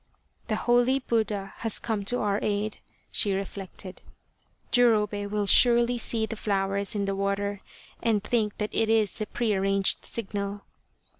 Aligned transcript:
"The 0.47 0.55
holy 0.55 0.97
Buddha 0.97 1.53
has 1.57 1.77
come 1.77 2.03
to 2.05 2.21
our 2.21 2.39
aid," 2.41 2.79
she 3.11 3.35
re 3.35 3.43
flected." 3.43 3.97
Jurobei 4.71 5.29
will 5.29 5.45
surely 5.45 5.99
see 5.99 6.25
the 6.25 6.35
flowers 6.35 6.95
in 6.95 7.05
the 7.05 7.13
water, 7.15 7.59
and 8.01 8.23
think 8.23 8.57
that 8.57 8.73
it 8.73 8.89
is 8.89 9.13
the 9.19 9.27
pre 9.27 9.53
arranged 9.53 10.03
signal." 10.03 10.63